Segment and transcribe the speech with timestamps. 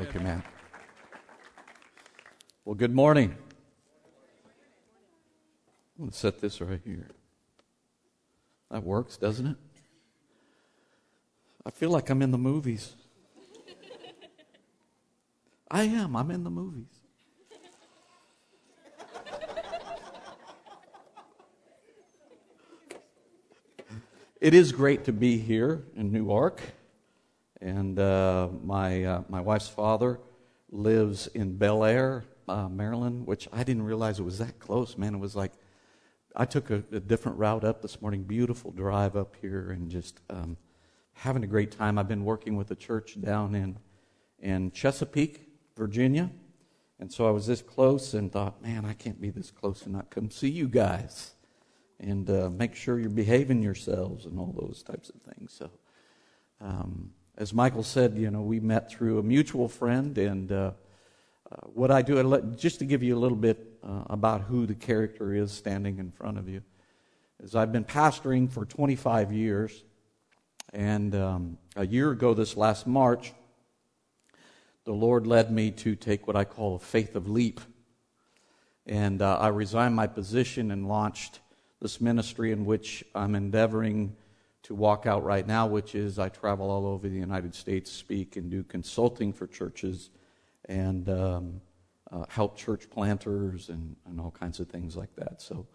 [0.00, 0.42] Thank you, man.
[2.64, 3.36] Well, good morning.
[5.98, 7.10] I'm going to set this right here.
[8.70, 9.56] That works, doesn't it?
[11.66, 12.94] I feel like I'm in the movies.
[15.70, 16.16] I am.
[16.16, 16.86] I'm in the movies.
[24.40, 26.62] It is great to be here in Newark.
[27.60, 30.20] And uh, my, uh, my wife's father
[30.70, 35.14] lives in Bel Air, uh, Maryland, which I didn't realize it was that close, man.
[35.14, 35.52] It was like,
[36.34, 40.20] I took a, a different route up this morning, beautiful drive up here, and just
[40.30, 40.56] um,
[41.12, 41.98] having a great time.
[41.98, 43.78] I've been working with a church down in,
[44.38, 46.30] in Chesapeake, Virginia.
[46.98, 49.92] And so I was this close and thought, man, I can't be this close and
[49.92, 51.32] not come see you guys
[51.98, 55.52] and uh, make sure you're behaving yourselves and all those types of things.
[55.52, 55.70] So,
[56.60, 60.72] um, as Michael said, you know, we met through a mutual friend, and uh,
[61.50, 64.74] uh, what I do, just to give you a little bit uh, about who the
[64.74, 66.60] character is standing in front of you,
[67.42, 69.84] is I've been pastoring for 25 years,
[70.74, 73.32] and um, a year ago, this last March,
[74.84, 77.58] the Lord led me to take what I call a faith of leap,
[78.84, 81.40] and uh, I resigned my position and launched
[81.80, 84.14] this ministry in which I'm endeavoring
[84.70, 88.36] to walk out right now, which is I travel all over the United States, speak
[88.36, 90.10] and do consulting for churches,
[90.68, 91.60] and um,
[92.12, 95.42] uh, help church planters and, and all kinds of things like that.
[95.42, 95.66] So,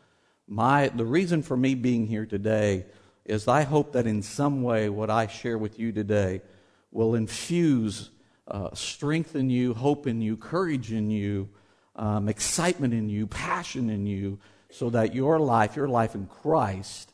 [0.47, 2.85] my the reason for me being here today
[3.25, 6.41] is I hope that in some way what I share with you today
[6.93, 8.11] will infuse
[8.47, 11.49] uh, strength in you, hope in you, courage in you,
[11.97, 17.11] um, excitement in you, passion in you so that your life, your life in Christ,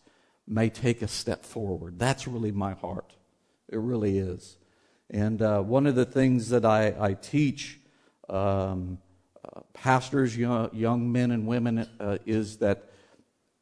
[0.47, 1.99] may take a step forward.
[1.99, 3.13] That's really my heart.
[3.69, 4.57] It really is.
[5.09, 7.79] And uh, one of the things that I, I teach
[8.29, 8.97] um,
[9.43, 12.91] uh, pastors, young, young, men and women, uh, is that,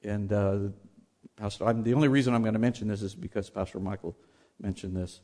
[0.04, 0.60] and uh,
[1.36, 4.16] Pastor, I'm, the only reason I'm going to mention this is because Pastor Michael
[4.60, 5.22] mentioned this,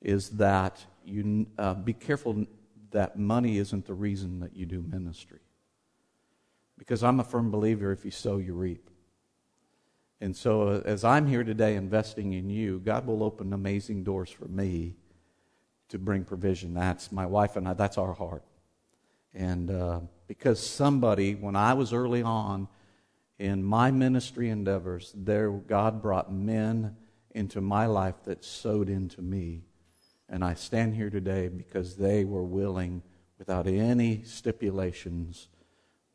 [0.00, 2.46] is that you uh, be careful
[2.92, 5.40] that money isn't the reason that you do ministry.
[6.78, 8.88] Because I'm a firm believer if you sow, you reap.
[10.20, 14.30] And so, uh, as I'm here today investing in you, God will open amazing doors
[14.30, 14.94] for me
[15.88, 16.72] to bring provision.
[16.72, 18.42] That's my wife and I, that's our heart.
[19.34, 22.68] And uh, because somebody, when I was early on
[23.38, 26.96] in my ministry endeavors, there God brought men
[27.32, 29.64] into my life that sowed into me.
[30.30, 33.02] And I stand here today because they were willing,
[33.38, 35.48] without any stipulations,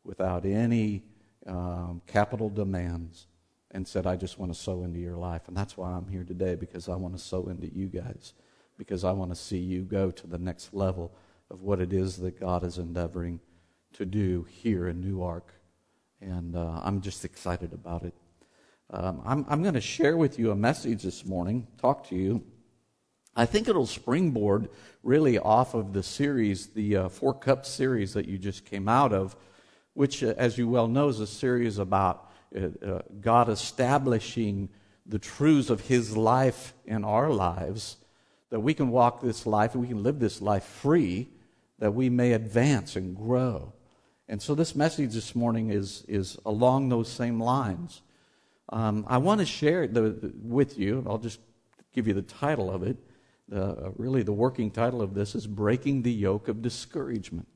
[0.02, 1.04] without any
[1.46, 3.28] um, capital demands
[3.72, 5.48] and said, I just want to sow into your life.
[5.48, 8.34] And that's why I'm here today, because I want to sow into you guys,
[8.78, 11.12] because I want to see you go to the next level
[11.50, 13.40] of what it is that God is endeavoring
[13.94, 15.52] to do here in Newark.
[16.20, 18.14] And uh, I'm just excited about it.
[18.90, 22.44] Um, I'm, I'm going to share with you a message this morning, talk to you.
[23.34, 24.68] I think it'll springboard
[25.02, 29.14] really off of the series, the uh, Four Cups series that you just came out
[29.14, 29.34] of
[29.94, 32.30] which, uh, as you well know, is a series about
[33.20, 34.68] God establishing
[35.06, 37.96] the truths of His life in our lives,
[38.50, 41.28] that we can walk this life and we can live this life free,
[41.78, 43.72] that we may advance and grow.
[44.28, 48.02] And so, this message this morning is, is along those same lines.
[48.68, 51.04] Um, I want to share it the, the, with you.
[51.06, 51.40] I'll just
[51.92, 52.96] give you the title of it.
[53.52, 57.46] Uh, really, the working title of this is Breaking the Yoke of Discouragement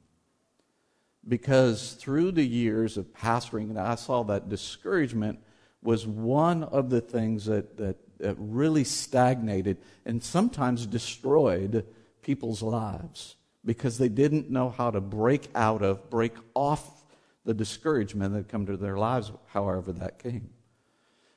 [1.29, 5.41] because through the years of pastoring, I saw that discouragement
[5.83, 11.87] was one of the things that, that, that really stagnated and sometimes destroyed
[12.23, 17.05] people's lives because they didn't know how to break out of, break off
[17.45, 20.51] the discouragement that come to their lives, however that came.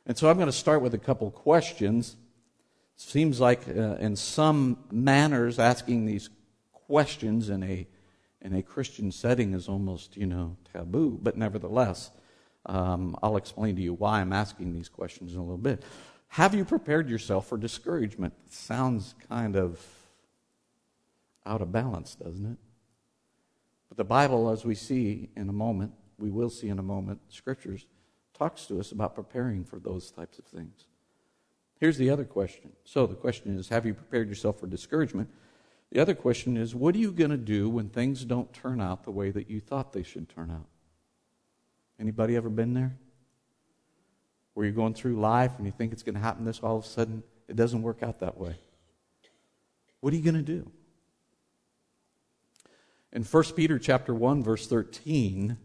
[0.05, 2.15] And so I'm going to start with a couple questions.
[2.95, 6.29] Seems like, uh, in some manners, asking these
[6.71, 7.87] questions in a
[8.41, 11.19] in a Christian setting is almost, you know, taboo.
[11.21, 12.11] But nevertheless,
[12.65, 15.83] um, I'll explain to you why I'm asking these questions in a little bit.
[16.29, 18.33] Have you prepared yourself for discouragement?
[18.49, 19.83] Sounds kind of
[21.45, 22.57] out of balance, doesn't it?
[23.89, 27.19] But the Bible, as we see in a moment, we will see in a moment,
[27.29, 27.87] scriptures
[28.33, 30.85] talks to us about preparing for those types of things.
[31.79, 32.71] Here's the other question.
[32.83, 35.29] So the question is, have you prepared yourself for discouragement?
[35.91, 39.03] The other question is what are you going to do when things don't turn out
[39.03, 40.67] the way that you thought they should turn out?
[41.99, 42.97] Anybody ever been there?
[44.53, 46.85] Where you're going through life and you think it's going to happen this all of
[46.85, 48.55] a sudden it doesn't work out that way.
[50.01, 50.71] What are you going to do?
[53.11, 55.57] In 1 Peter chapter 1 verse 13,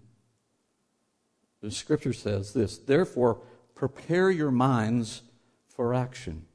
[1.60, 3.40] the scripture says this, therefore
[3.74, 5.22] prepare your minds
[5.68, 6.46] for action.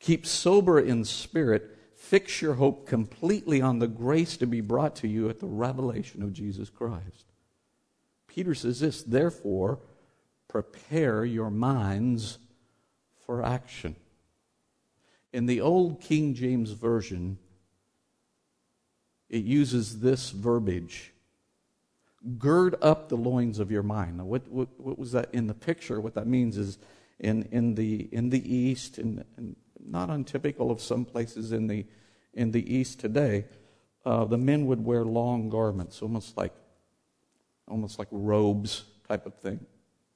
[0.00, 1.73] Keep sober in spirit,
[2.04, 6.22] fix your hope completely on the grace to be brought to you at the revelation
[6.22, 7.32] of Jesus Christ.
[8.26, 9.78] Peter says this, therefore
[10.48, 12.38] prepare your minds
[13.24, 13.96] for action.
[15.32, 17.38] In the old King James Version,
[19.30, 21.12] it uses this verbiage
[22.38, 24.18] gird up the loins of your mind.
[24.18, 26.00] Now, what, what, what, was that in the picture?
[26.00, 26.78] What that means is
[27.18, 29.24] in, in, the, in the East, and,
[29.84, 31.86] not untypical of some places in the,
[32.32, 33.44] in the East today,
[34.04, 36.52] uh, the men would wear long garments, almost like,
[37.68, 39.64] almost like robes type of thing.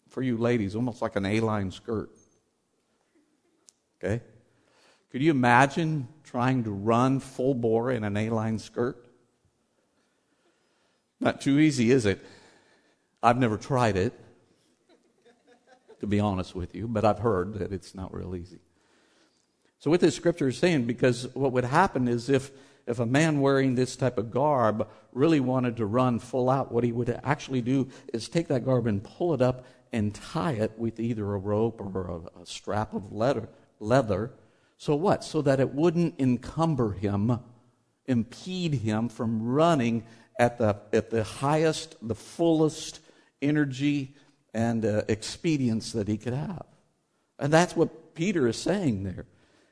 [0.08, 2.10] For you ladies, almost like an A-line skirt.
[3.98, 4.22] Okay?
[5.10, 9.04] Could you imagine trying to run full bore in an A-line skirt?
[11.20, 12.24] Not too easy, is it?
[13.22, 14.12] I've never tried it,
[16.00, 18.60] to be honest with you, but I've heard that it's not real easy.
[19.78, 22.50] So, what this scripture is saying, because what would happen is if,
[22.86, 26.84] if a man wearing this type of garb really wanted to run full out, what
[26.84, 30.72] he would actually do is take that garb and pull it up and tie it
[30.76, 33.48] with either a rope or a, a strap of leather,
[33.78, 34.32] leather.
[34.78, 35.22] So, what?
[35.22, 37.38] So that it wouldn't encumber him,
[38.06, 40.04] impede him from running
[40.38, 43.00] at the, at the highest, the fullest
[43.40, 44.14] energy
[44.54, 46.66] and uh, expedience that he could have.
[47.38, 49.26] And that's what Peter is saying there,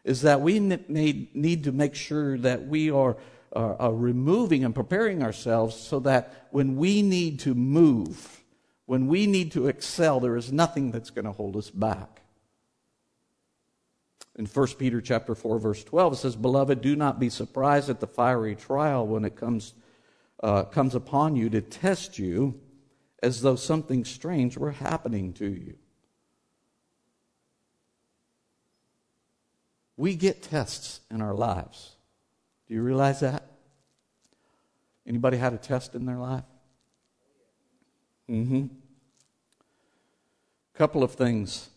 [0.06, 3.16] is that we need, to make sure that we are,
[3.52, 8.42] are, are removing and preparing ourselves so that when we need to move,
[8.86, 12.22] when we need to excel, there is nothing that's going to hold us back.
[14.36, 18.00] In 1 Peter chapter 4 verse 12 it says, "Beloved, do not be surprised at
[18.00, 19.74] the fiery trial when it comes
[20.40, 22.60] uh, comes upon you to test you
[23.22, 25.76] as though something strange were happening to you.
[29.96, 31.96] We get tests in our lives.
[32.68, 33.44] Do you realize that?
[35.06, 36.44] Anybody had a test in their life?
[38.28, 38.66] Mm-hmm.
[40.74, 41.70] Couple of things.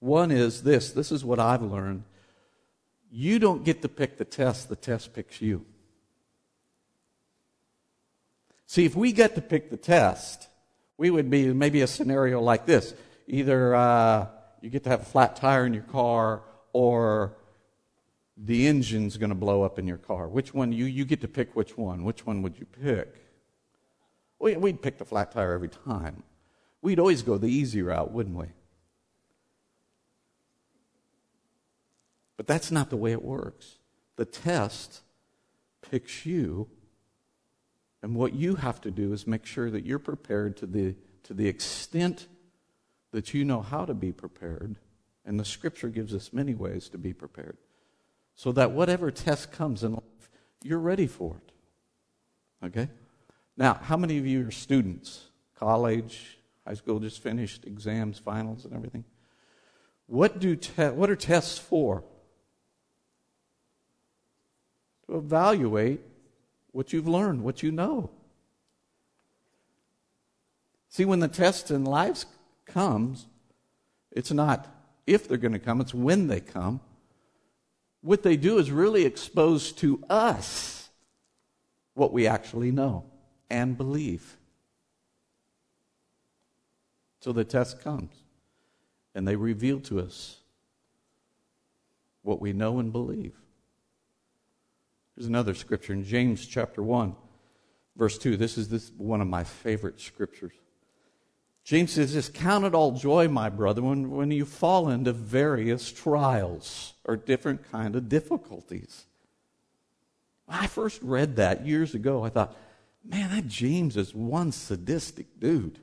[0.00, 2.04] One is this this is what I've learned.
[3.10, 5.64] You don't get to pick the test, the test picks you.
[8.66, 10.48] See, if we get to pick the test,
[10.98, 12.92] we would be maybe a scenario like this.
[13.28, 14.26] Either uh,
[14.60, 17.36] you get to have a flat tire in your car or
[18.36, 20.28] the engine's going to blow up in your car.
[20.28, 20.72] Which one?
[20.72, 22.04] You, you get to pick which one.
[22.04, 23.14] Which one would you pick?
[24.38, 26.22] We, we'd pick the flat tire every time.
[26.82, 28.46] We'd always go the easy route, wouldn't we?
[32.36, 33.78] But that's not the way it works.
[34.16, 35.00] The test
[35.80, 36.68] picks you
[38.04, 41.32] and what you have to do is make sure that you're prepared to the, to
[41.32, 42.28] the extent
[43.12, 44.76] that you know how to be prepared.
[45.24, 47.56] And the scripture gives us many ways to be prepared.
[48.34, 50.30] So that whatever test comes in life,
[50.62, 52.66] you're ready for it.
[52.66, 52.88] Okay?
[53.56, 55.24] Now, how many of you are students?
[55.54, 59.04] College, high school just finished, exams, finals, and everything.
[60.06, 62.02] What, do te- what are tests for?
[65.06, 66.00] To evaluate
[66.72, 68.10] what you've learned, what you know.
[70.88, 72.24] See, when the test in life
[72.66, 73.26] comes,
[74.10, 74.66] it's not
[75.06, 76.80] if they're going to come, it's when they come.
[78.04, 80.90] What they do is really expose to us
[81.94, 83.06] what we actually know
[83.48, 84.36] and believe.
[87.20, 88.12] So the test comes,
[89.14, 90.36] and they reveal to us
[92.20, 93.32] what we know and believe.
[95.16, 97.16] There's another scripture in James chapter 1,
[97.96, 98.36] verse 2.
[98.36, 100.52] This is this one of my favorite scriptures.
[101.64, 105.90] James says just Count it all joy, my brother, when, when you fall into various
[105.90, 109.06] trials or different kind of difficulties.
[110.46, 112.54] When I first read that years ago, I thought,
[113.02, 115.78] man, that James is one sadistic dude.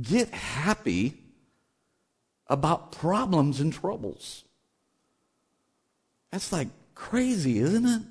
[0.00, 1.18] Get happy
[2.46, 4.44] about problems and troubles.
[6.30, 6.68] That's like
[7.00, 8.02] Crazy, isn't it?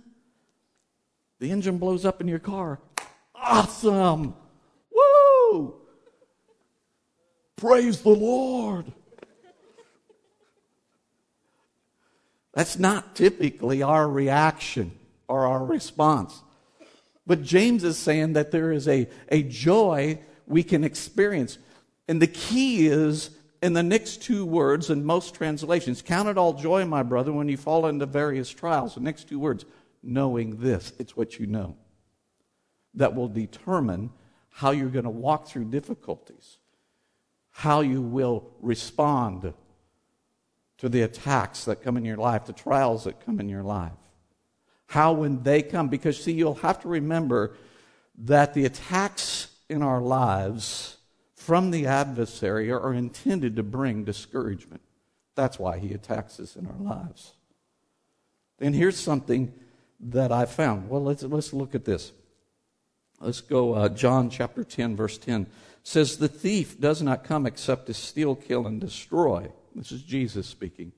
[1.39, 2.79] The engine blows up in your car.
[3.35, 4.33] Awesome!
[7.55, 8.91] Praise the Lord.
[12.53, 14.91] That's not typically our reaction
[15.27, 16.41] or our response.
[17.27, 21.57] But James is saying that there is a, a joy we can experience.
[22.07, 23.29] And the key is
[23.61, 27.49] in the next two words in most translations count it all joy, my brother, when
[27.49, 28.95] you fall into various trials.
[28.95, 29.65] The next two words
[30.01, 30.93] knowing this.
[30.97, 31.75] It's what you know
[32.95, 34.09] that will determine
[34.49, 36.57] how you're going to walk through difficulties,
[37.51, 39.53] how you will respond
[40.77, 43.91] to the attacks that come in your life, the trials that come in your life.
[44.87, 47.55] How, when they come, because see, you'll have to remember
[48.19, 50.97] that the attacks in our lives
[51.35, 54.81] from the adversary are intended to bring discouragement.
[55.35, 57.33] That's why he attacks us in our lives.
[58.59, 59.53] And here's something
[59.99, 60.89] that I found.
[60.89, 62.11] Well, let's, let's look at this.
[63.21, 65.47] Let's go, uh, John chapter 10, verse 10
[65.83, 69.51] says, The thief does not come except to steal, kill, and destroy.
[69.75, 70.93] This is Jesus speaking.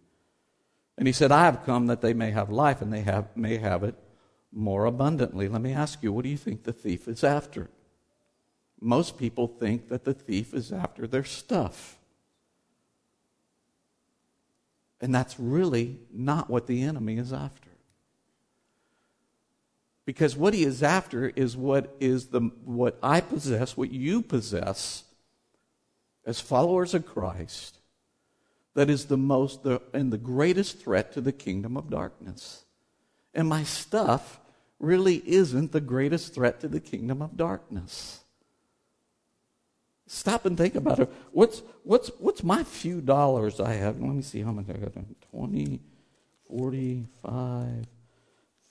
[0.98, 3.58] And he said, I have come that they may have life and they have, may
[3.58, 3.96] have it
[4.52, 5.48] more abundantly.
[5.48, 7.70] Let me ask you, what do you think the thief is after?
[8.80, 11.98] Most people think that the thief is after their stuff.
[15.00, 17.61] And that's really not what the enemy is after.
[20.12, 25.06] Because what he is after is what is the what I possess, what you possess
[26.26, 27.78] as followers of Christ,
[28.74, 32.66] that is the most the, and the greatest threat to the kingdom of darkness.
[33.34, 34.42] And my stuff
[34.80, 38.20] really isn't the greatest threat to the kingdom of darkness.
[40.08, 41.14] Stop and think about it.
[41.32, 43.98] What's, what's, what's my few dollars I have?
[43.98, 44.92] Let me see how much I got.
[45.32, 45.80] 20,
[46.50, 47.88] 45,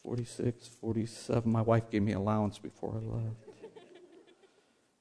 [0.02, 1.50] 46, 47.
[1.50, 3.36] My wife gave me allowance before I left.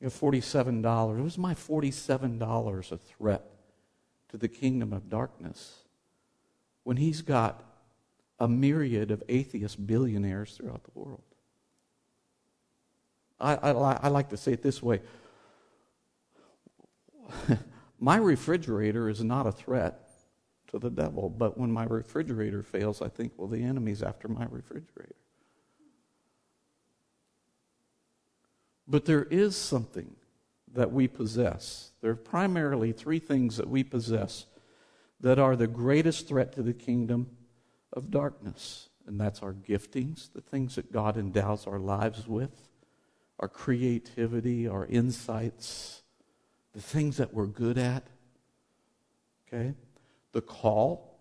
[0.02, 1.20] You know, $47.
[1.20, 3.44] It was my $47 a threat
[4.30, 5.84] to the kingdom of darkness
[6.84, 7.64] when he's got
[8.40, 11.22] a myriad of atheist billionaires throughout the world?
[13.40, 15.02] I, I, I like to say it this way
[18.00, 20.09] my refrigerator is not a threat
[20.70, 21.30] to the devil.
[21.30, 25.16] But when my refrigerator fails, I think, well, the enemy's after my refrigerator.
[28.88, 30.16] But there is something
[30.74, 31.92] that we possess.
[32.02, 34.46] There are primarily three things that we possess
[35.20, 37.30] that are the greatest threat to the kingdom
[37.94, 38.90] of darkness.
[39.06, 42.70] And that's our giftings, the things that God endows our lives with,
[43.40, 46.04] our creativity, our insights,
[46.74, 48.04] the things that we're good at.
[49.48, 49.74] Okay?
[50.40, 51.20] The call.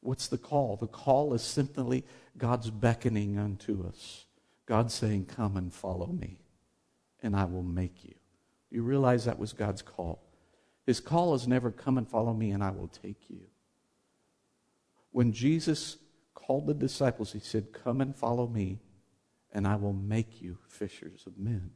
[0.00, 0.76] What's the call?
[0.76, 2.04] The call is simply
[2.36, 4.26] God's beckoning unto us.
[4.66, 6.36] God saying, Come and follow me,
[7.22, 8.12] and I will make you.
[8.70, 10.22] You realize that was God's call.
[10.84, 13.40] His call is never, Come and follow me, and I will take you.
[15.12, 15.96] When Jesus
[16.34, 18.80] called the disciples, he said, Come and follow me,
[19.50, 21.70] and I will make you fishers of men.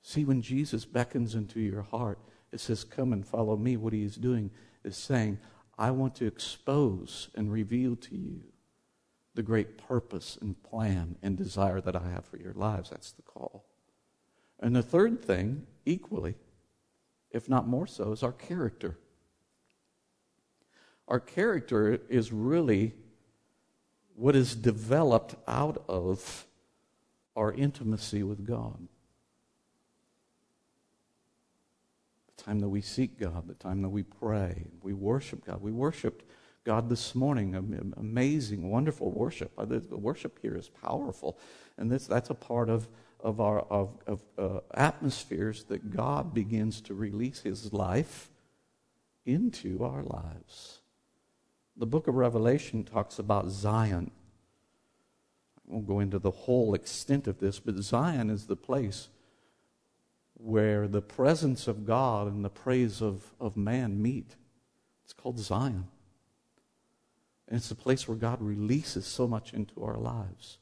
[0.00, 2.18] See, when Jesus beckons into your heart,
[2.52, 3.76] it says, Come and follow me.
[3.76, 4.50] What he is doing
[4.82, 5.38] is saying,
[5.78, 8.42] I want to expose and reveal to you
[9.34, 12.90] the great purpose and plan and desire that I have for your lives.
[12.90, 13.64] That's the call.
[14.60, 16.36] And the third thing, equally,
[17.30, 18.96] if not more so, is our character.
[21.08, 22.94] Our character is really
[24.14, 26.46] what is developed out of
[27.36, 28.88] our intimacy with God.
[32.44, 35.62] Time that we seek God, the time that we pray, we worship God.
[35.62, 36.24] We worshiped
[36.64, 37.54] God this morning.
[37.96, 39.52] Amazing, wonderful worship.
[39.56, 41.38] Uh, the worship here is powerful,
[41.78, 42.88] and this, that's a part of
[43.20, 48.30] of our of, of uh, atmospheres that God begins to release His life
[49.24, 50.80] into our lives.
[51.76, 54.10] The book of Revelation talks about Zion.
[55.56, 59.08] I won't go into the whole extent of this, but Zion is the place
[60.34, 64.36] where the presence of God and the praise of, of man meet.
[65.04, 65.86] It's called Zion.
[67.48, 70.58] And it's a place where God releases so much into our lives.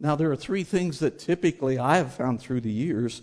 [0.00, 3.22] Now, there are three things that typically I have found through the years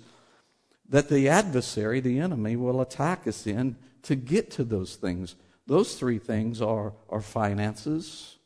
[0.90, 5.36] that the adversary, the enemy, will attack us in to get to those things.
[5.68, 8.38] Those three things are our finances.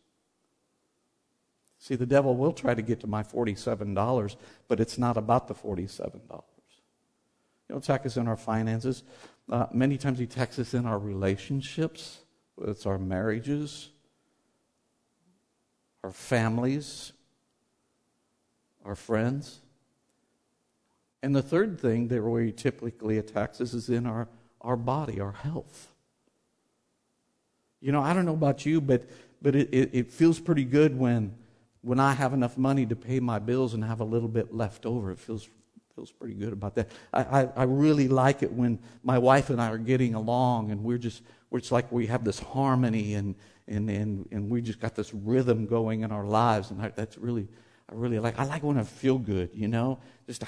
[1.79, 4.35] See, the devil will try to get to my $47,
[4.67, 6.21] but it's not about the $47.
[7.67, 9.03] He'll attack us in our finances.
[9.49, 12.19] Uh, many times he attacks us in our relationships,
[12.61, 13.89] it's our marriages,
[16.03, 17.11] our families,
[18.85, 19.59] our friends.
[21.23, 24.27] And the third thing that where he typically attacks us is in our,
[24.61, 25.91] our body, our health.
[27.81, 29.09] You know, I don't know about you, but,
[29.41, 31.35] but it, it, it feels pretty good when,
[31.81, 34.85] when I have enough money to pay my bills and have a little bit left
[34.85, 35.11] over.
[35.11, 35.49] It feels
[35.95, 36.89] feels pretty good about that.
[37.13, 40.83] I, I, I, really like it when my wife and I are getting along and
[40.83, 41.21] we're just,
[41.53, 43.33] it's like we have this harmony and,
[43.69, 46.69] and, and, and we just got this rhythm going in our lives.
[46.71, 47.47] And I, that's really,
[47.89, 50.43] I really like, I like when I feel good, you know, just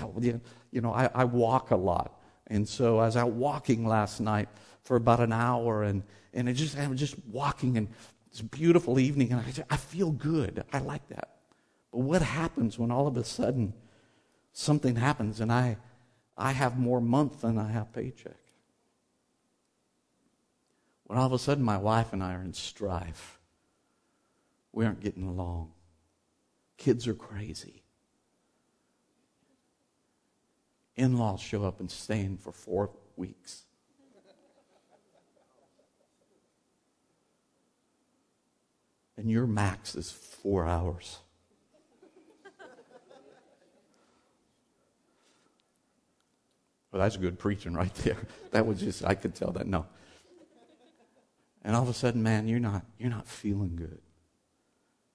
[0.72, 2.20] you know, I, I walk a lot.
[2.48, 4.50] And so I was out walking last night
[4.84, 7.88] for about an hour and, and it just, I was just walking and
[8.30, 10.66] it's a beautiful evening and I, I feel good.
[10.74, 11.38] I like that.
[11.94, 13.74] But what happens when all of a sudden
[14.58, 15.78] something happens and I,
[16.36, 18.40] I have more month than I have paycheck?
[21.06, 23.40] When all of a sudden my wife and I are in strife.
[24.74, 25.74] We aren't getting along.
[26.78, 27.84] Kids are crazy.
[30.96, 33.64] In laws show up and staying for four weeks.
[39.16, 41.20] And your max is four hours.
[46.98, 48.18] Well, that's good preaching right there.
[48.50, 49.68] That was just, I could tell that.
[49.68, 49.86] No.
[51.64, 54.00] And all of a sudden, man, you're not, you're not feeling good.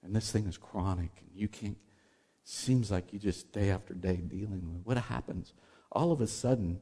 [0.04, 1.76] And this thing is chronic, and you can't,
[2.44, 5.54] seems like you just day after day dealing with What happens?
[5.90, 6.78] All of a sudden,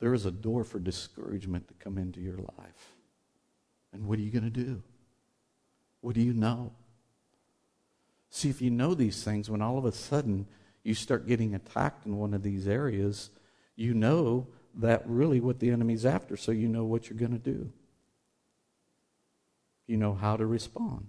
[0.00, 2.94] there is a door for discouragement to come into your life.
[3.92, 4.82] And what are you going to do?
[6.00, 6.72] What do you know?
[8.30, 10.46] See, if you know these things, when all of a sudden
[10.82, 13.28] you start getting attacked in one of these areas,
[13.76, 17.38] you know that really what the enemy's after, so you know what you're going to
[17.38, 17.70] do.
[19.86, 21.08] You know how to respond.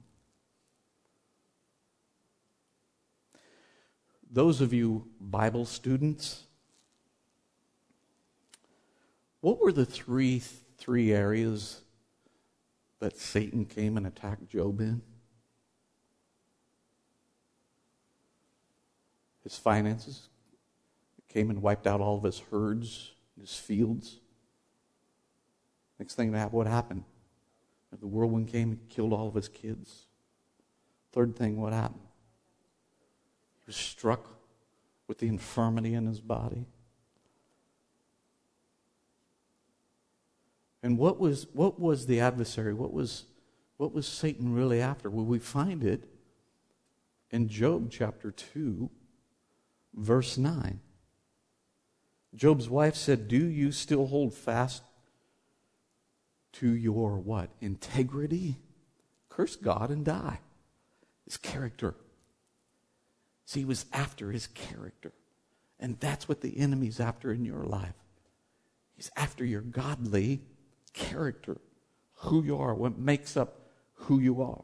[4.29, 6.43] Those of you Bible students,
[9.39, 10.41] what were the three
[10.77, 11.81] three areas
[12.99, 15.01] that Satan came and attacked Job in?
[19.43, 20.27] His finances,
[21.35, 24.21] came and wiped out all of his herds, his fields.
[25.99, 27.03] Next thing that happened, what happened?
[27.99, 30.05] The whirlwind came and killed all of his kids.
[31.11, 32.07] Third thing, what happened?
[33.59, 34.29] He was struck
[35.09, 36.67] with the infirmity in his body.
[40.83, 42.73] And what was, what was the adversary?
[42.73, 43.25] What was,
[43.75, 45.09] what was Satan really after?
[45.09, 46.05] Well, we find it
[47.29, 48.89] in Job chapter 2,
[49.95, 50.79] verse 9.
[52.35, 54.83] Job's wife said, Do you still hold fast
[56.53, 57.49] to your what?
[57.61, 58.57] Integrity?
[59.29, 60.39] Curse God and die.
[61.25, 61.95] His character.
[63.45, 65.11] See, he was after his character.
[65.79, 67.95] And that's what the enemy's after in your life.
[68.95, 70.41] He's after your godly
[70.93, 71.57] character,
[72.15, 73.59] who you are, what makes up
[73.93, 74.63] who you are,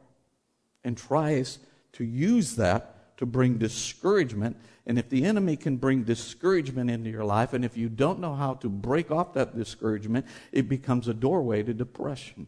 [0.84, 1.58] and tries
[1.92, 4.56] to use that to bring discouragement.
[4.86, 8.34] And if the enemy can bring discouragement into your life, and if you don't know
[8.34, 12.46] how to break off that discouragement, it becomes a doorway to depression.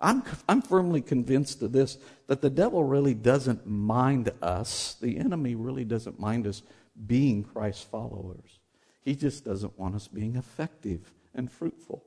[0.00, 4.96] I'm, I'm firmly convinced of this that the devil really doesn't mind us.
[5.00, 6.62] The enemy really doesn't mind us
[7.06, 8.60] being Christ followers.
[9.02, 12.04] He just doesn't want us being effective and fruitful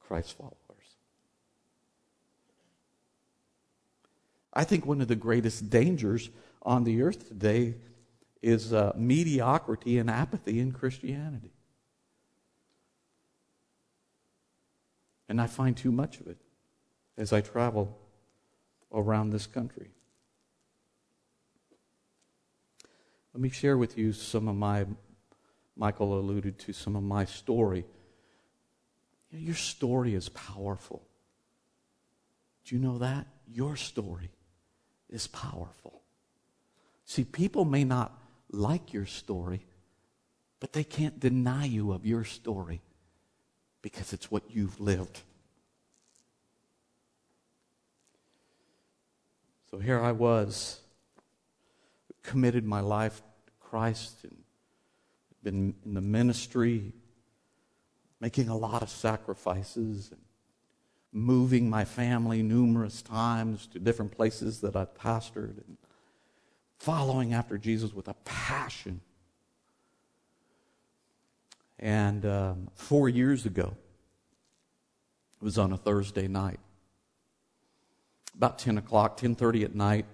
[0.00, 0.57] Christ followers.
[4.58, 6.30] I think one of the greatest dangers
[6.62, 7.76] on the earth today
[8.42, 11.52] is uh, mediocrity and apathy in Christianity.
[15.28, 16.38] And I find too much of it
[17.16, 17.96] as I travel
[18.92, 19.90] around this country.
[23.34, 24.86] Let me share with you some of my,
[25.76, 27.84] Michael alluded to some of my story.
[29.30, 31.00] Your story is powerful.
[32.64, 33.28] Do you know that?
[33.46, 34.30] Your story
[35.10, 36.02] is powerful.
[37.04, 38.12] See, people may not
[38.50, 39.64] like your story,
[40.60, 42.82] but they can't deny you of your story
[43.82, 45.20] because it's what you've lived.
[49.70, 50.80] So here I was,
[52.22, 54.36] committed my life to Christ and
[55.42, 56.92] been in the ministry,
[58.20, 60.20] making a lot of sacrifices and
[61.12, 65.76] moving my family numerous times to different places that I pastored and
[66.78, 69.00] following after Jesus with a passion.
[71.78, 73.76] And um, four years ago,
[75.40, 76.60] it was on a Thursday night.
[78.34, 80.06] About 10 o'clock, 10.30 at night,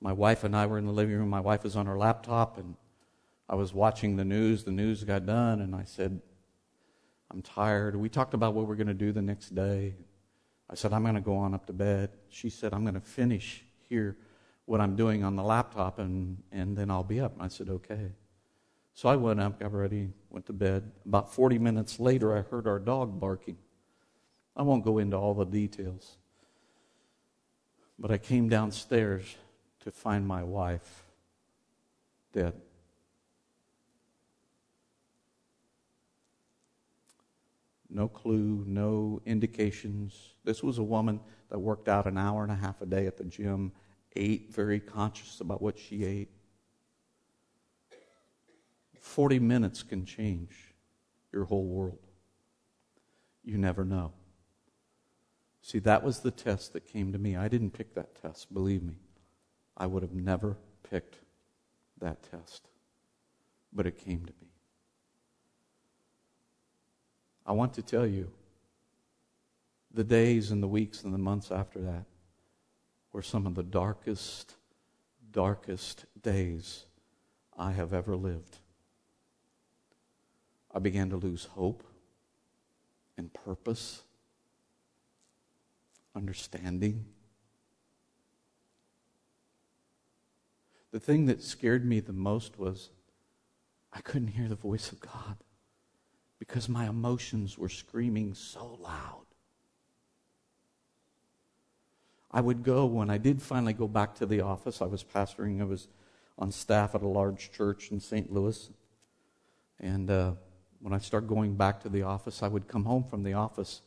[0.00, 1.28] my wife and I were in the living room.
[1.28, 2.74] My wife was on her laptop, and
[3.48, 4.64] I was watching the news.
[4.64, 6.20] The news got done, and I said,
[7.30, 7.94] I'm tired.
[7.96, 9.94] We talked about what we're going to do the next day.
[10.70, 12.10] I said, I'm going to go on up to bed.
[12.28, 14.16] She said, I'm going to finish here
[14.66, 17.32] what I'm doing on the laptop and, and then I'll be up.
[17.40, 18.12] I said, okay.
[18.94, 20.92] So I went up, got ready, went to bed.
[21.04, 23.56] About 40 minutes later, I heard our dog barking.
[24.56, 26.16] I won't go into all the details.
[27.98, 29.24] But I came downstairs
[29.80, 31.04] to find my wife
[32.32, 32.52] dead.
[37.90, 40.34] No clue, no indications.
[40.44, 43.16] This was a woman that worked out an hour and a half a day at
[43.16, 43.72] the gym,
[44.14, 46.30] ate, very conscious about what she ate.
[49.00, 50.74] 40 minutes can change
[51.32, 51.98] your whole world.
[53.44, 54.12] You never know.
[55.62, 57.36] See, that was the test that came to me.
[57.36, 58.94] I didn't pick that test, believe me.
[59.76, 60.56] I would have never
[60.88, 61.16] picked
[61.98, 62.68] that test.
[63.72, 64.48] But it came to me.
[67.50, 68.30] I want to tell you
[69.92, 72.04] the days and the weeks and the months after that
[73.12, 74.54] were some of the darkest,
[75.32, 76.84] darkest days
[77.58, 78.58] I have ever lived.
[80.72, 81.82] I began to lose hope
[83.18, 84.04] and purpose,
[86.14, 87.04] understanding.
[90.92, 92.90] The thing that scared me the most was
[93.92, 95.38] I couldn't hear the voice of God
[96.40, 99.26] because my emotions were screaming so loud.
[102.32, 104.80] I would go when I did finally go back to the office.
[104.80, 105.86] I was pastoring, I was
[106.38, 108.32] on staff at a large church in St.
[108.32, 108.70] Louis.
[109.78, 110.32] And uh,
[110.80, 113.82] when I started going back to the office, I would come home from the office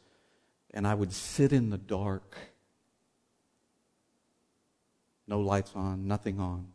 [0.71, 2.35] and I would sit in the dark.
[5.27, 6.67] No lights on, nothing on.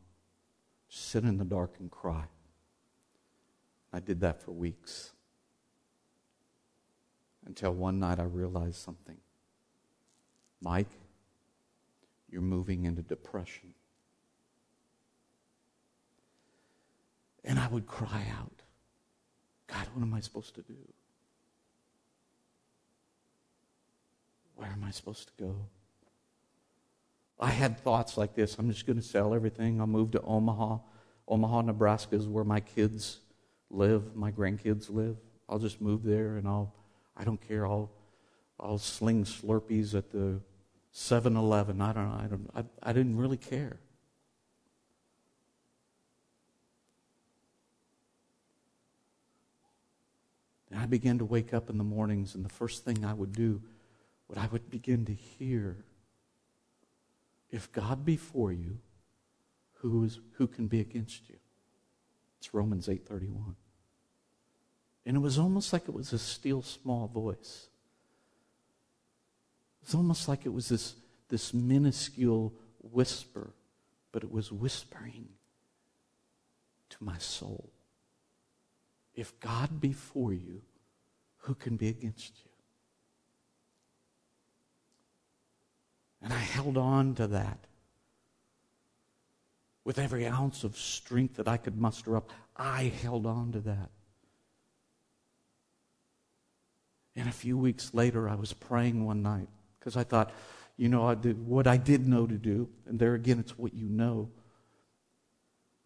[0.89, 2.25] sit in the dark and cry.
[3.93, 5.13] I did that for weeks.
[7.47, 9.17] Until one night I realized something.
[10.61, 10.91] Mike,
[12.31, 13.75] you're moving into depression.
[17.45, 18.63] And I would cry out.
[19.67, 20.77] God, what am I supposed to do?
[24.57, 25.55] Where am I supposed to go?
[27.41, 29.81] I had thoughts like this I'm just going to sell everything.
[29.81, 30.79] I'll move to Omaha.
[31.29, 33.21] Omaha, Nebraska is where my kids
[33.71, 35.17] live, my grandkids live.
[35.49, 36.75] I'll just move there and I'll,
[37.19, 37.91] I don't care, I'll,
[38.61, 40.41] I'll sling Slurpees at the
[40.93, 41.81] 7 Eleven.
[41.81, 42.19] I don't know.
[42.23, 43.79] I, don't, I, I didn't really care.
[50.71, 53.33] And I began to wake up in the mornings, and the first thing I would
[53.33, 53.63] do,
[54.27, 55.85] what I would begin to hear,
[57.51, 58.79] if God be for you,
[59.75, 61.37] who, is, who can be against you?
[62.39, 63.55] It's Romans 8.31.
[65.09, 67.69] And it was almost like it was a still small voice.
[69.83, 70.97] It's almost like it was this,
[71.31, 73.55] this minuscule whisper,
[74.13, 75.31] but it was whispering
[76.91, 77.71] to my soul.
[79.15, 80.61] If God be for you,
[81.39, 82.51] who can be against you?
[86.21, 87.61] And I held on to that
[89.85, 92.29] with every ounce of strength that I could muster up.
[92.55, 93.89] I held on to that.
[97.19, 100.31] And a few weeks later, I was praying one night because I thought,
[100.77, 103.75] you know, I did, what I did know to do, and there again, it's what
[103.75, 104.31] you know.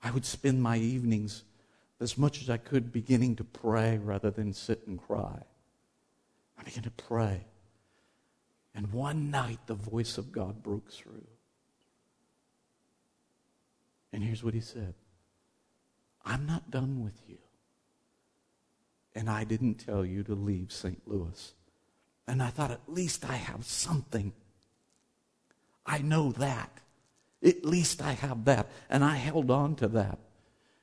[0.02, 1.44] I would spend my evenings
[2.00, 5.40] as much as I could beginning to pray rather than sit and cry.
[6.58, 7.46] I began to pray.
[8.74, 11.26] And one night the voice of God broke through.
[14.12, 14.92] And here's what he said
[16.26, 17.38] I'm not done with you.
[19.14, 21.00] And I didn't tell you to leave St.
[21.06, 21.54] Louis.
[22.26, 24.32] And I thought, at least I have something.
[25.84, 26.70] I know that.
[27.44, 28.68] At least I have that.
[28.88, 30.18] And I held on to that.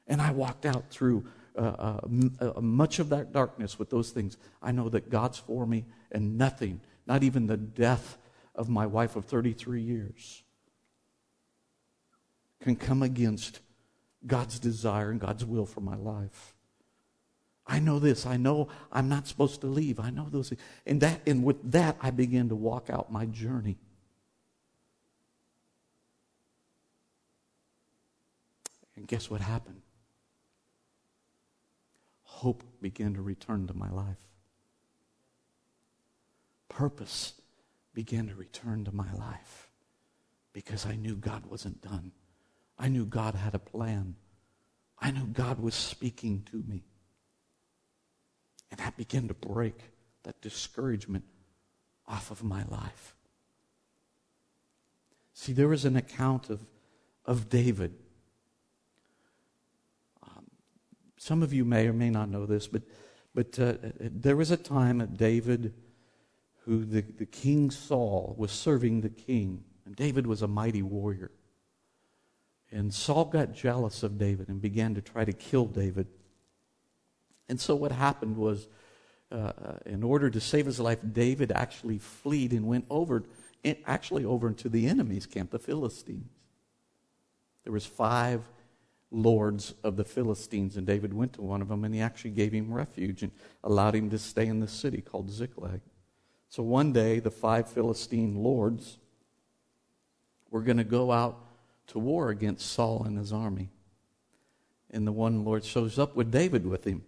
[0.07, 4.11] And I walked out through uh, uh, m- uh, much of that darkness with those
[4.11, 4.37] things.
[4.61, 8.17] I know that God's for me, and nothing, not even the death
[8.55, 10.43] of my wife of 33 years,
[12.61, 13.59] can come against
[14.25, 16.55] God's desire and God's will for my life.
[17.69, 18.25] I know this.
[18.25, 19.99] I know I'm not supposed to leave.
[19.99, 20.62] I know those things.
[20.86, 23.77] And, that, and with that, I began to walk out my journey.
[28.97, 29.82] And guess what happened?
[32.39, 34.29] hope began to return to my life.
[36.69, 37.34] Purpose
[37.93, 39.69] began to return to my life
[40.53, 42.13] because I knew God wasn't done.
[42.77, 44.15] I knew God had a plan.
[44.99, 46.84] I knew God was speaking to me.
[48.71, 49.79] And that began to break
[50.23, 51.23] that discouragement
[52.08, 53.15] off of my life.
[55.34, 56.60] See, there is an account of,
[57.25, 57.93] of David
[61.19, 62.82] some of you may or may not know this, but,
[63.36, 65.73] but uh, there was a time that David,
[66.63, 71.32] who the, the king Saul was serving the king, and David was a mighty warrior.
[72.71, 76.08] And Saul got jealous of David and began to try to kill David.
[77.49, 78.67] And so what happened was,
[79.31, 83.23] uh, uh in order to save his life, David actually fled and went over,
[83.85, 86.29] actually over into the enemy's camp, the Philistines.
[87.63, 88.41] There was five
[89.12, 92.51] lords of the Philistines, and David went to one of them, and he actually gave
[92.51, 93.31] him refuge and
[93.63, 95.81] allowed him to stay in the city called Ziklag.
[96.49, 98.97] So one day, the five Philistine lords
[100.49, 101.38] were going to go out
[101.88, 103.69] to war against Saul and his army.
[104.91, 107.03] And the one Lord shows up with David with him.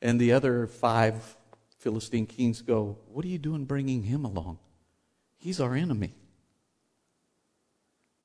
[0.00, 1.36] And the other five
[1.78, 4.58] Philistine kings go, What are you doing bringing him along?
[5.38, 6.14] He's our enemy.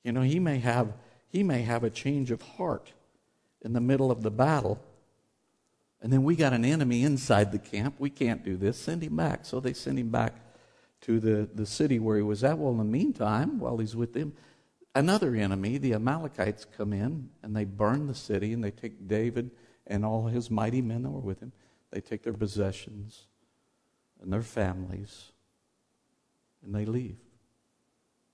[0.03, 0.93] You know, he may have
[1.29, 2.93] he may have a change of heart
[3.61, 4.79] in the middle of the battle.
[6.01, 7.95] And then we got an enemy inside the camp.
[7.97, 8.77] We can't do this.
[8.77, 9.45] Send him back.
[9.45, 10.35] So they send him back
[11.01, 12.57] to the, the city where he was at.
[12.57, 14.33] Well, in the meantime, while he's with them,
[14.93, 19.49] another enemy, the Amalekites, come in and they burn the city and they take David
[19.87, 21.51] and all his mighty men that were with him.
[21.93, 23.27] They take their possessions
[24.19, 25.31] and their families
[26.65, 27.17] and they leave,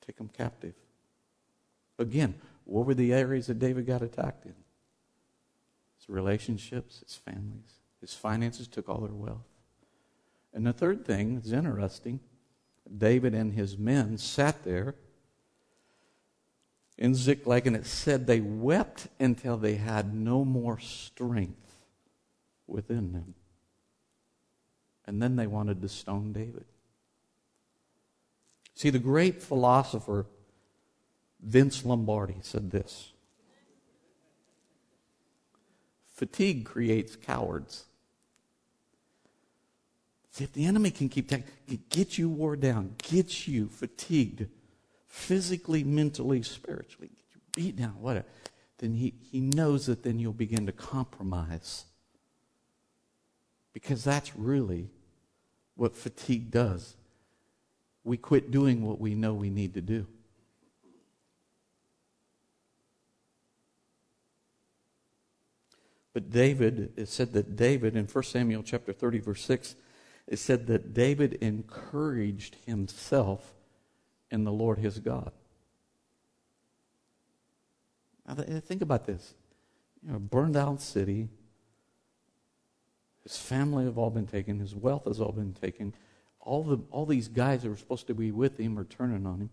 [0.05, 0.75] take them captive.
[1.97, 4.55] Again, what were the areas that David got attacked in?
[5.97, 9.43] His relationships, his families, his finances took all their wealth.
[10.53, 12.21] And the third thing that's interesting
[12.97, 14.95] David and his men sat there
[16.97, 21.85] in Ziklag, and it said they wept until they had no more strength
[22.65, 23.35] within them.
[25.09, 26.65] And then they wanted to stone David.
[28.75, 30.27] See, the great philosopher
[31.41, 33.11] Vince Lombardi said this
[36.13, 37.85] Fatigue creates cowards.
[40.29, 41.47] See, if the enemy can keep taking,
[41.89, 44.45] get you wore down, get you fatigued,
[45.07, 48.27] physically, mentally, spiritually, get you beat down, whatever,
[48.77, 51.85] then he, he knows that then you'll begin to compromise.
[53.73, 54.91] Because that's really
[55.79, 56.95] what fatigue does.
[58.03, 60.05] We quit doing what we know we need to do.
[66.13, 69.75] But David, it said that David, in 1 Samuel chapter 30, verse 6,
[70.27, 73.53] it said that David encouraged himself
[74.31, 75.31] in the Lord his God.
[78.27, 79.33] Now, think about this.
[80.05, 81.29] You know, burned out city.
[83.29, 84.57] His family have all been taken.
[84.57, 85.93] His wealth has all been taken.
[86.39, 89.41] All, the, all these guys that were supposed to be with him are turning on
[89.41, 89.49] him.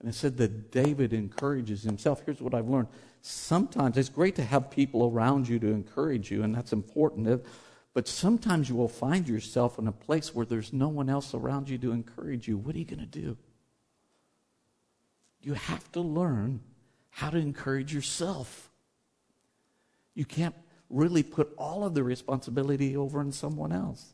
[0.00, 2.22] And it said that David encourages himself.
[2.26, 2.88] Here's what I've learned.
[3.20, 7.44] Sometimes it's great to have people around you to encourage you, and that's important.
[7.94, 11.68] But sometimes you will find yourself in a place where there's no one else around
[11.68, 12.58] you to encourage you.
[12.58, 13.36] What are you going to do?
[15.42, 16.58] You have to learn
[17.10, 18.68] how to encourage yourself.
[20.14, 20.56] You can't
[20.90, 24.12] really put all of the responsibility over on someone else.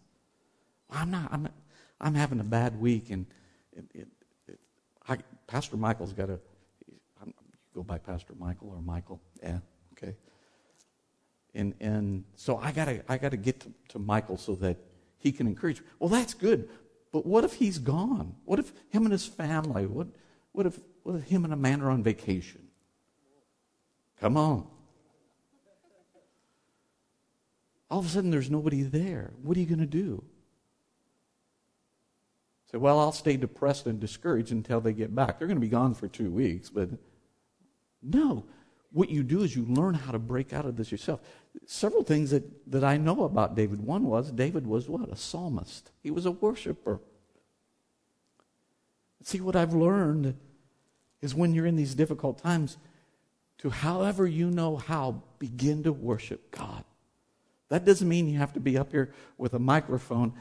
[0.91, 1.33] I'm not.
[1.33, 1.49] I'm.
[1.99, 3.25] I'm having a bad week, and
[3.73, 4.09] it, it,
[4.47, 4.61] it,
[5.09, 6.39] I, Pastor Michael's got you
[7.77, 9.59] go by Pastor Michael or Michael, yeah,
[9.93, 10.17] okay.
[11.55, 14.79] And, and so I gotta, I gotta get to, to Michael so that
[15.19, 15.87] he can encourage me.
[15.99, 16.71] Well, that's good,
[17.13, 18.35] but what if he's gone?
[18.47, 20.09] What if him and his family, what,
[20.53, 22.63] what, if, what if him and a man are on vacation?
[24.21, 24.67] Come on.
[27.91, 29.33] All of a sudden, there's nobody there.
[29.43, 30.25] What are you going to do?
[32.73, 35.39] Say, well, I'll stay depressed and discouraged until they get back.
[35.39, 36.91] They're going to be gone for two weeks, but
[38.03, 38.45] no.
[38.93, 41.21] What you do is you learn how to break out of this yourself.
[41.67, 43.81] Several things that, that I know about David.
[43.81, 45.09] One was David was what?
[45.11, 45.91] A psalmist.
[46.03, 47.01] He was a worshiper.
[49.23, 50.37] See, what I've learned
[51.21, 52.79] is when you're in these difficult times,
[53.59, 56.85] to however you know how, begin to worship God.
[57.69, 60.33] That doesn't mean you have to be up here with a microphone.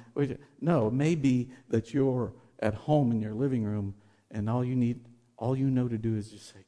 [0.62, 3.96] No, it may be that you're at home in your living room
[4.32, 5.00] and all you need,
[5.38, 6.66] all you know to do is just say,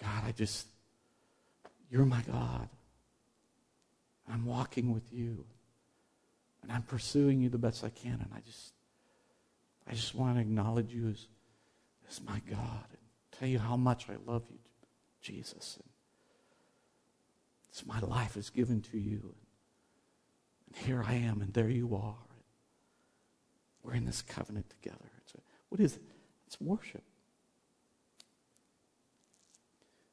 [0.00, 0.66] God, I just,
[1.90, 2.68] you're my God.
[4.30, 5.44] I'm walking with you.
[6.62, 8.12] And I'm pursuing you the best I can.
[8.12, 8.72] And I just,
[9.86, 11.26] I just want to acknowledge you as,
[12.10, 12.98] as my God and
[13.38, 14.58] tell you how much I love you,
[15.22, 15.78] Jesus.
[15.82, 15.88] And
[17.68, 19.34] it's my life is given to you.
[20.66, 22.14] And here I am, and there you are.
[23.82, 25.04] We're in this covenant together.
[25.34, 26.02] A, what is it?
[26.46, 27.02] It's worship.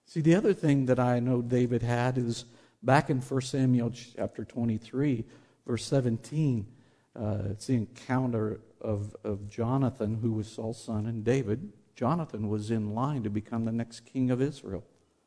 [0.05, 2.45] See, the other thing that I know David had is
[2.85, 5.25] Back in 1 Samuel chapter 23,
[5.65, 6.67] verse 17,
[7.15, 11.73] uh, it's the encounter of, of Jonathan, who was Saul's son, and David.
[11.95, 14.83] Jonathan was in line to become the next king of Israel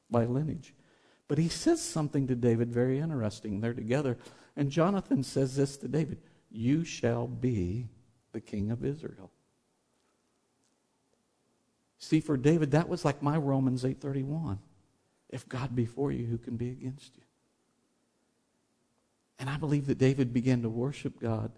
[0.09, 0.73] by lineage.
[1.29, 3.61] But he says something to David very interesting.
[3.61, 4.17] They're together.
[4.57, 6.19] And Jonathan says this to David
[6.51, 7.89] You shall be
[8.33, 9.31] the king of Israel.
[11.99, 14.59] See, for David, that was like my Romans 8:31.
[15.29, 17.23] If God be for you, who can be against you?
[19.39, 21.53] And I believe that David began to worship God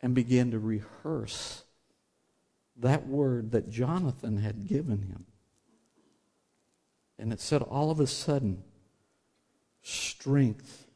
[0.00, 1.64] and began to rehearse
[2.76, 5.26] that word that Jonathan had given him.
[7.18, 8.62] And it said all of a sudden,
[9.88, 10.86] strength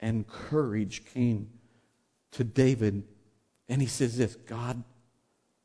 [0.00, 1.48] and courage came
[2.32, 3.04] to David.
[3.68, 4.82] And he says this God,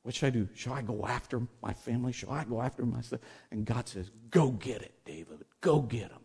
[0.04, 0.48] what should I do?
[0.56, 2.12] Shall I go after my family?
[2.12, 3.22] Shall I go after myself?
[3.52, 5.46] And God says, Go get it, David.
[5.62, 6.22] Go get them.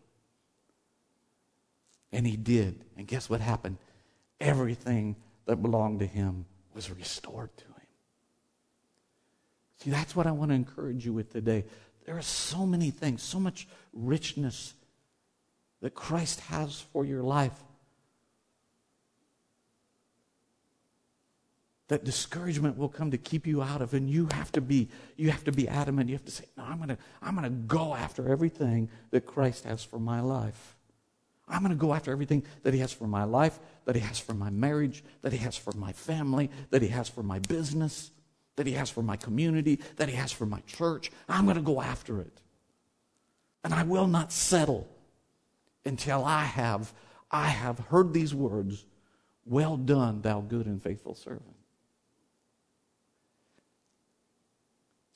[2.11, 2.85] And he did.
[2.95, 3.77] And guess what happened?
[4.39, 7.73] Everything that belonged to him was restored to him.
[9.77, 11.65] See, that's what I want to encourage you with today.
[12.05, 14.73] There are so many things, so much richness
[15.81, 17.63] that Christ has for your life.
[21.87, 25.31] that discouragement will come to keep you out of and you have to be you
[25.31, 26.09] have to be adamant.
[26.09, 29.25] You have to say no i'm going to i'm going to go after everything that
[29.25, 30.75] christ has for my life.
[31.49, 34.19] I'm going to go after everything that he has for my life that he has
[34.19, 38.11] for my marriage that he has for my family that he has for my business
[38.57, 41.11] that he has for my community that he has for my church.
[41.29, 42.41] I'm going to go after it.
[43.63, 44.89] And i will not settle
[45.87, 46.93] until i have
[47.31, 48.85] i have heard these words
[49.45, 51.57] well done thou good and faithful servant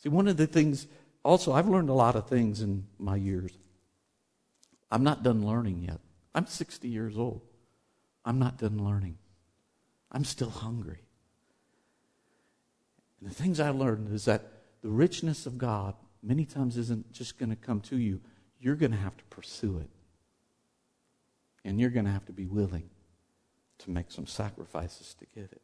[0.02, 0.88] See, one of the things,
[1.24, 3.56] also, I've learned a lot of things in my years.
[4.92, 6.00] I'm not done learning yet.
[6.34, 7.42] I'm 60 years old.
[8.26, 9.18] I'm not done learning.
[10.12, 11.00] I'm still hungry.
[13.20, 14.44] And the things I learned is that
[14.82, 18.22] the richness of God many times isn't just going to come to you,
[18.60, 19.90] you're going to have to pursue it.
[21.64, 22.90] And you're going to have to be willing
[23.80, 25.62] to make some sacrifices to get it.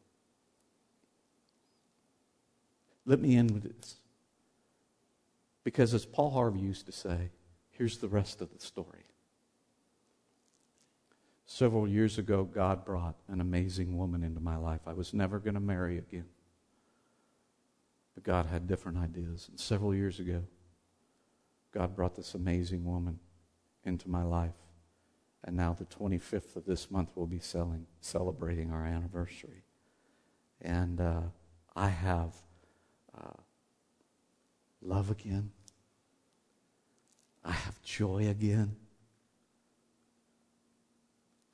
[3.06, 3.96] Let me end with this.
[5.64, 7.30] Because as Paul Harvey used to say,
[7.70, 9.04] here's the rest of the story.
[11.46, 14.82] Several years ago, God brought an amazing woman into my life.
[14.86, 16.26] I was never going to marry again.
[18.14, 19.48] But God had different ideas.
[19.48, 20.42] And several years ago,
[21.72, 23.18] God brought this amazing woman
[23.84, 24.54] into my life.
[25.44, 29.62] And now, the 25th of this month, we'll be selling, celebrating our anniversary.
[30.60, 31.20] And uh,
[31.76, 32.34] I have
[33.16, 33.40] uh,
[34.82, 35.52] love again.
[37.44, 38.76] I have joy again.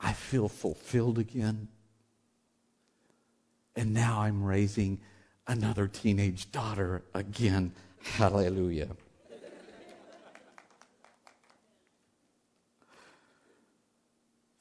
[0.01, 1.69] I feel fulfilled again.
[3.77, 5.01] And now I'm raising
[5.47, 7.73] another teenage daughter again.
[8.03, 8.89] Hallelujah.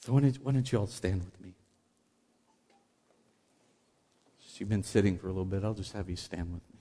[0.03, 1.53] So why don't, why don't you all stand with me?
[4.57, 5.63] You've been sitting for a little bit.
[5.63, 6.79] I'll just have you stand with me.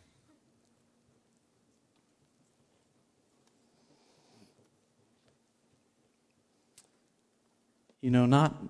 [8.00, 8.60] You know, not,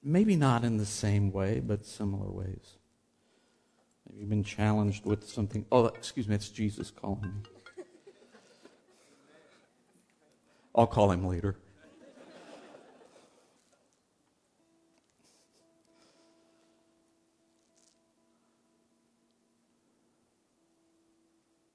[0.00, 2.76] maybe not in the same way, but similar ways.
[4.08, 5.66] Maybe you've been challenged with something.
[5.72, 7.84] Oh, excuse me, it's Jesus calling me.
[10.72, 11.56] I'll call him later.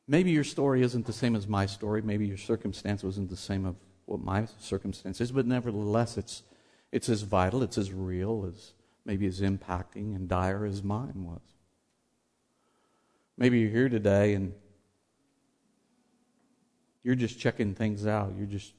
[0.07, 2.01] Maybe your story isn't the same as my story.
[2.01, 6.43] Maybe your circumstance wasn't the same of what my circumstance is, but nevertheless, it's,
[6.91, 11.41] it's as vital, it's as real, as maybe as impacting and dire as mine was.
[13.37, 14.53] Maybe you're here today and
[17.03, 18.33] you're just checking things out.
[18.37, 18.73] You're just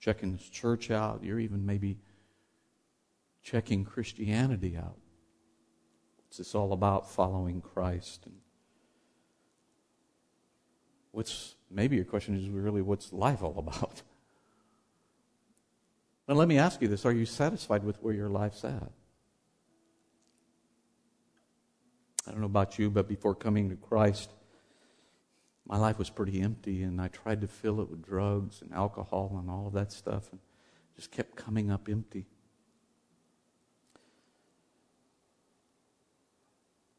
[0.00, 1.22] checking this church out.
[1.22, 1.98] You're even maybe
[3.42, 4.96] checking Christianity out.
[6.36, 8.26] This all about following Christ?
[8.26, 8.36] And
[11.12, 14.02] what's maybe your question is really what's life all about?
[16.28, 18.92] Now, let me ask you this Are you satisfied with where your life's at?
[22.24, 24.30] I don't know about you, but before coming to Christ,
[25.66, 29.36] my life was pretty empty, and I tried to fill it with drugs and alcohol
[29.40, 30.40] and all of that stuff, and
[30.94, 32.26] just kept coming up empty.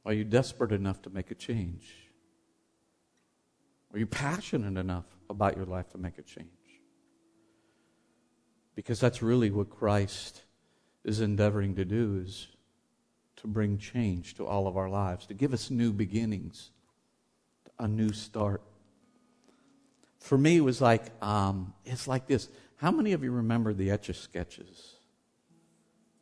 [0.05, 2.10] Are you desperate enough to make a change?
[3.93, 6.47] Are you passionate enough about your life to make a change?
[8.75, 10.43] Because that's really what Christ
[11.03, 12.47] is endeavoring to do is
[13.37, 16.71] to bring change to all of our lives, to give us new beginnings,
[17.79, 18.61] a new start.
[20.19, 22.47] For me, it was like, um, it's like this.
[22.77, 24.95] How many of you remember the Etch a Sketches?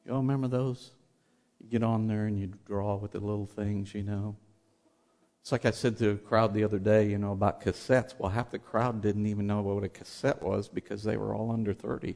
[0.06, 0.92] You all remember those?
[1.62, 4.38] You get on there and you draw with the little things, you know.
[5.50, 8.14] It's like I said to a crowd the other day, you know, about cassettes.
[8.16, 11.50] Well, half the crowd didn't even know what a cassette was because they were all
[11.50, 12.10] under 30.
[12.10, 12.16] I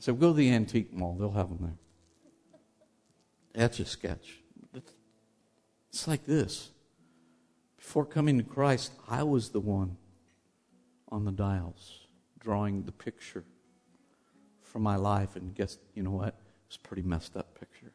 [0.00, 1.78] said, go to the antique mall, they'll have them there.
[3.54, 4.40] That's a sketch.
[5.90, 6.70] It's like this.
[7.76, 9.98] Before coming to Christ, I was the one
[11.12, 12.08] on the dials
[12.40, 13.44] drawing the picture
[14.62, 15.36] for my life.
[15.36, 16.30] And guess, you know what?
[16.30, 17.92] It was a pretty messed up picture.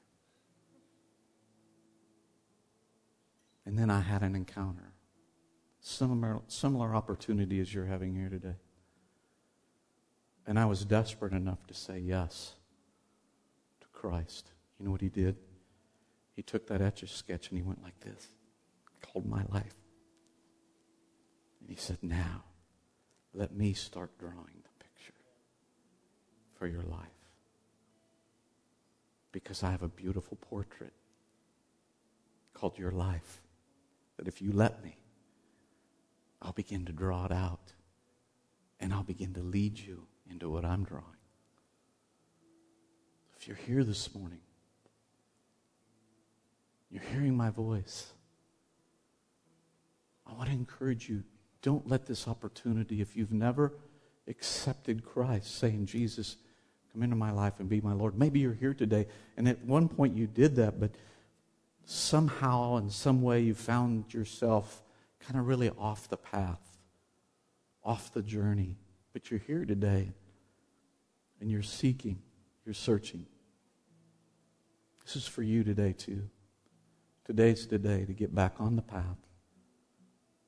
[3.66, 4.94] And then I had an encounter.
[5.80, 8.56] Similar, similar opportunity as you're having here today.
[10.48, 12.54] And I was desperate enough to say yes
[13.82, 14.52] to Christ.
[14.80, 15.38] You know what he did?
[16.36, 18.28] He took that etch a sketch and he went like this,
[19.02, 19.76] called my life.
[21.60, 22.44] And he said, Now,
[23.34, 25.14] let me start drawing the picture
[26.58, 27.08] for your life.
[29.32, 30.94] Because I have a beautiful portrait
[32.54, 33.42] called your life
[34.28, 34.98] if you let me,
[36.42, 37.74] I'll begin to draw it out
[38.80, 41.06] and I'll begin to lead you into what I'm drawing.
[43.40, 44.42] If you're here this morning,
[46.90, 48.12] you're hearing my voice.
[50.28, 51.24] I want to encourage you
[51.62, 53.74] don't let this opportunity, if you've never
[54.28, 56.38] accepted Christ, saying, Jesus,
[56.92, 58.18] come into my life and be my Lord.
[58.18, 59.08] Maybe you're here today,
[59.38, 60.92] and at one point you did that, but
[61.86, 64.84] somehow, in some way, you found yourself
[65.20, 66.78] kind of really off the path,
[67.84, 68.78] off the journey.
[69.14, 70.12] But you're here today,
[71.40, 72.20] and you're seeking,
[72.66, 73.26] you're searching.
[75.04, 76.30] This is for you today, too.
[77.26, 79.18] Today's the day to get back on the path,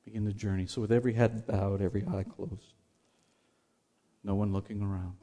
[0.04, 0.66] begin the journey.
[0.66, 2.74] So, with every head bowed, every eye closed,
[4.22, 5.14] no one looking around.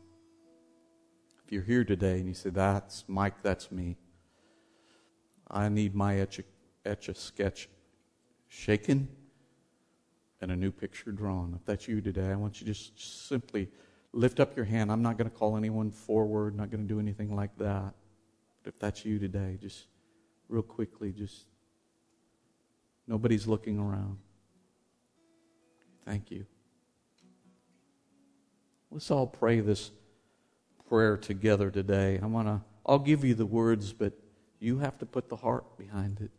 [1.45, 3.97] If you're here today and you say, That's Mike, that's me.
[5.51, 6.43] I need my etch a,
[6.85, 7.69] etch a sketch
[8.47, 9.09] shaken
[10.39, 11.53] and a new picture drawn.
[11.55, 13.69] If that's you today, I want you to just simply
[14.13, 14.91] lift up your hand.
[14.91, 17.93] I'm not going to call anyone forward, not going to do anything like that.
[18.63, 19.87] But if that's you today, just
[20.47, 21.45] real quickly, just
[23.07, 24.17] nobody's looking around.
[26.05, 26.45] Thank you.
[28.89, 29.91] Let's all pray this
[30.89, 32.19] prayer together today.
[32.21, 34.13] I want to I'll give you the words, but
[34.61, 36.29] you have to put the heart behind it.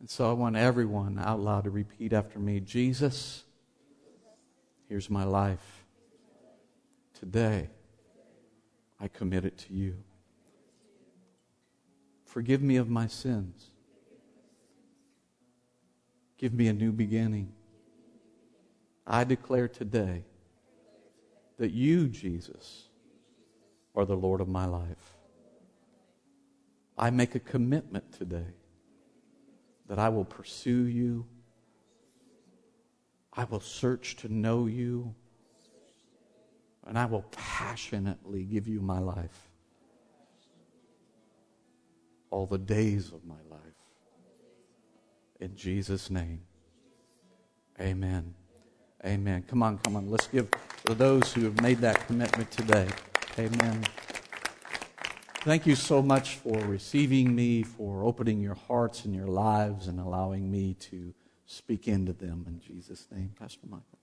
[0.00, 3.44] And so I want everyone out loud to repeat after me Jesus,
[4.88, 5.84] here's my life.
[7.18, 7.70] Today,
[9.00, 9.96] I commit it to you.
[12.24, 13.70] Forgive me of my sins.
[16.36, 17.52] Give me a new beginning.
[19.06, 20.24] I declare today
[21.58, 22.88] that you, Jesus,
[23.94, 25.15] are the Lord of my life.
[26.98, 28.54] I make a commitment today
[29.88, 31.26] that I will pursue you.
[33.32, 35.14] I will search to know you.
[36.86, 39.50] And I will passionately give you my life.
[42.30, 43.60] All the days of my life.
[45.40, 46.42] In Jesus' name.
[47.80, 48.34] Amen.
[49.04, 49.44] Amen.
[49.46, 50.10] Come on, come on.
[50.10, 50.48] Let's give
[50.86, 52.88] to those who have made that commitment today.
[53.38, 53.84] Amen.
[55.46, 60.00] Thank you so much for receiving me, for opening your hearts and your lives and
[60.00, 61.14] allowing me to
[61.46, 63.30] speak into them in Jesus' name.
[63.38, 63.95] Pastor Michael.